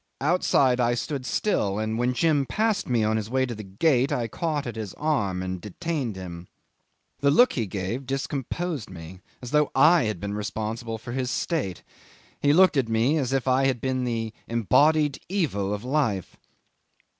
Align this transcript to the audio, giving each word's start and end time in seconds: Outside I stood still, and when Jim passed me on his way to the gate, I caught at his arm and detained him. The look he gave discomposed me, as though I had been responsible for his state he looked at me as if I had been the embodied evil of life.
Outside 0.19 0.79
I 0.79 0.95
stood 0.95 1.27
still, 1.27 1.77
and 1.77 1.95
when 1.95 2.15
Jim 2.15 2.47
passed 2.47 2.89
me 2.89 3.03
on 3.03 3.17
his 3.17 3.29
way 3.29 3.45
to 3.45 3.53
the 3.53 3.61
gate, 3.61 4.11
I 4.11 4.27
caught 4.27 4.65
at 4.65 4.75
his 4.75 4.95
arm 4.95 5.43
and 5.43 5.61
detained 5.61 6.15
him. 6.15 6.47
The 7.19 7.29
look 7.29 7.53
he 7.53 7.67
gave 7.67 8.07
discomposed 8.07 8.89
me, 8.89 9.19
as 9.43 9.51
though 9.51 9.69
I 9.75 10.05
had 10.05 10.19
been 10.19 10.33
responsible 10.33 10.97
for 10.97 11.11
his 11.11 11.29
state 11.29 11.83
he 12.39 12.51
looked 12.51 12.77
at 12.77 12.89
me 12.89 13.17
as 13.19 13.31
if 13.31 13.47
I 13.47 13.67
had 13.67 13.79
been 13.79 14.03
the 14.03 14.33
embodied 14.47 15.19
evil 15.29 15.71
of 15.71 15.83
life. 15.83 16.35